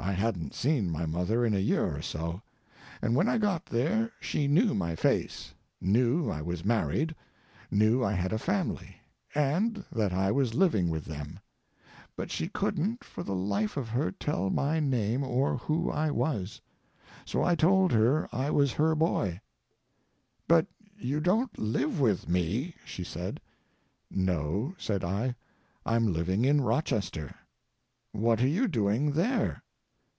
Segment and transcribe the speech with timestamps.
[0.00, 2.40] I hadn't seen my mother in a year or so.
[3.02, 5.52] And when I got there she knew my face;
[5.82, 7.14] knew I was married;
[7.70, 9.02] knew I had a family,
[9.34, 11.40] and that I was living with them.
[12.16, 16.60] But she couldn't, for the life of her, tell my name or who I was.
[17.26, 19.40] So I told her I was her boy.
[20.46, 23.40] "But you don't live with me," she said.
[24.10, 25.34] "No," said I,
[25.84, 27.34] "I'm living in Rochester."
[28.12, 29.64] "What are you doing there?"